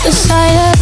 [0.00, 0.77] Come break the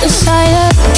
[0.00, 0.97] desire